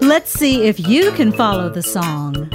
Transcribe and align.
Let's 0.00 0.30
see 0.30 0.62
if 0.62 0.78
you 0.80 1.12
can 1.12 1.32
follow 1.32 1.68
the 1.68 1.82
song. 1.82 2.50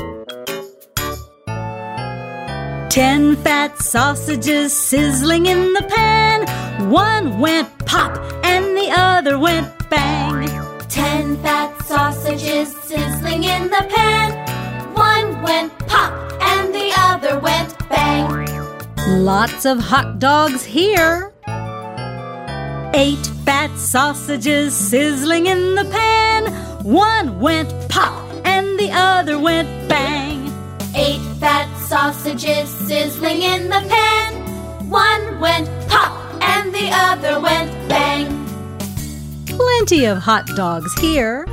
Ten 2.90 3.36
fat 3.38 3.78
sausages 3.80 4.72
sizzling 4.74 5.46
in 5.46 5.74
the 5.74 5.84
pan. 5.84 6.90
One 6.90 7.40
went 7.40 7.70
pop 7.86 8.18
and 8.44 8.78
the 8.78 8.90
other 8.92 9.38
went 9.38 9.68
bang. 9.90 10.48
Ten 10.90 11.38
fat 11.44 11.78
sausages 11.86 12.76
sizzling 12.84 13.44
in 13.44 13.70
the 13.70 13.86
pan. 13.90 14.30
One 14.94 15.42
went 15.42 15.78
pop 15.88 16.14
and 16.42 16.74
the 16.74 16.92
other 16.98 17.40
went 17.40 17.78
bang. 17.90 18.48
Lots 19.24 19.66
of 19.66 19.80
hot 19.80 20.20
dogs 20.20 20.64
here. 20.64 21.34
Eight 22.94 23.32
fat 23.50 23.76
sausages 23.80 24.76
sizzling 24.76 25.48
in 25.48 25.74
the 25.74 25.84
pan. 25.86 26.46
One 26.84 27.40
went 27.40 27.74
pop 27.90 28.14
and 28.46 28.78
the 28.78 28.92
other 28.92 29.40
went 29.40 29.90
bang. 29.90 30.54
Eight 30.94 31.24
fat 31.40 31.68
sausages 31.88 32.70
sizzling 32.70 33.42
in 33.42 33.64
the 33.70 33.84
pan. 33.90 34.32
One 34.88 35.40
went 35.40 35.68
pop 35.90 36.14
and 36.44 36.72
the 36.72 36.92
other 36.94 37.40
went 37.40 37.72
bang. 37.90 38.28
Plenty 39.48 40.06
of 40.06 40.20
hot 40.20 40.46
dogs 40.56 40.94
here. 41.00 41.48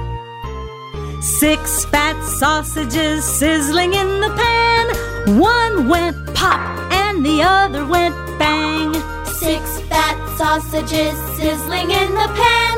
Six 1.23 1.87
fat 1.87 2.23
sausages 2.40 3.24
sizzling 3.24 3.95
in 3.95 4.20
the 4.20 4.32
pan. 4.42 5.38
One 5.38 5.88
went 5.88 6.18
pop 6.34 6.60
and 6.92 7.24
the 7.24 7.40
other 7.40 7.87
went 7.87 8.15
bang. 8.38 9.15
Six 9.46 9.78
fat 9.82 10.18
sausages 10.36 11.16
sizzling 11.36 11.88
in 11.92 12.10
the 12.14 12.28
pan. 12.34 12.77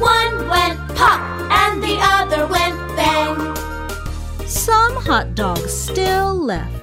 One 0.00 0.48
went 0.48 0.78
pop 0.96 1.20
and 1.50 1.82
the 1.82 1.98
other 2.00 2.46
went 2.46 2.78
bang. 2.96 3.36
Some 4.46 4.94
hot 5.04 5.34
dogs 5.34 5.70
still 5.70 6.34
left. 6.34 6.82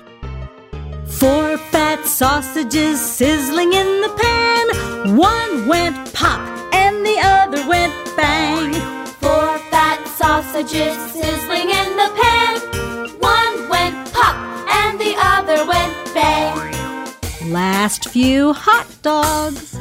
Four 1.07 1.57
fat 1.57 2.05
sausages 2.05 3.01
sizzling 3.01 3.73
in 3.73 3.89
the 4.05 4.13
pan. 4.21 5.17
One 5.17 5.67
went 5.67 6.13
pop 6.13 6.39
and 6.71 7.03
the 7.03 7.17
other 7.19 7.67
went 7.67 7.95
bang. 8.15 8.75
Four 9.23 9.57
fat 9.71 10.07
sausages 10.19 11.14
Last 17.49 18.09
few 18.09 18.53
hot 18.53 18.87
dogs. 19.03 19.77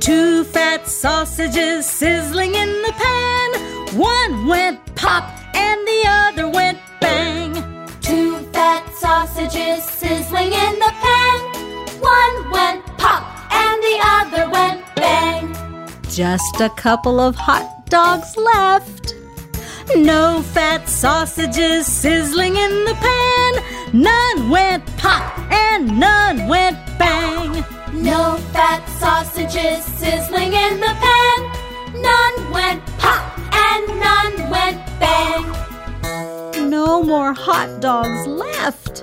Two 0.00 0.42
fat 0.42 0.88
sausages 0.88 1.86
sizzling 1.86 2.54
in 2.54 2.68
the 2.82 2.92
pan. 2.92 3.96
One 3.96 4.48
went 4.48 4.80
pop 4.96 5.24
and 5.54 5.86
the 5.86 6.02
other 6.08 6.48
went 6.48 6.80
bang. 7.00 7.54
Two 8.00 8.38
fat 8.52 8.92
sausages 8.96 9.84
sizzling 9.84 10.52
in 10.52 10.78
the 10.80 10.92
pan. 11.04 11.38
One 12.00 12.50
went 12.50 12.84
pop 12.98 13.22
and 13.52 13.80
the 13.82 13.98
other 14.02 14.50
went 14.50 14.84
bang. 14.96 15.54
Just 16.10 16.60
a 16.60 16.70
couple 16.70 17.20
of 17.20 17.36
hot 17.36 17.86
dogs 17.88 18.36
left. 18.36 19.14
No 19.94 20.42
fat 20.42 20.88
sausages 20.88 21.86
sizzling 21.86 22.56
in 22.56 22.84
the 22.84 22.94
pan. 22.94 23.25
None 23.92 24.50
went 24.50 24.84
pop 24.96 25.38
and 25.50 25.98
none 25.98 26.48
went 26.48 26.78
bang. 26.98 27.64
No 27.92 28.36
fat 28.52 28.84
sausages 28.98 29.84
sizzling 29.84 30.52
in 30.52 30.80
the 30.80 30.94
pan. 31.04 31.38
None 32.02 32.50
went 32.52 32.84
pop 32.98 33.38
and 33.52 33.86
none 34.00 34.50
went 34.50 34.80
bang. 35.00 36.70
No 36.70 37.02
more 37.02 37.32
hot 37.32 37.80
dogs 37.80 38.26
left. 38.26 39.02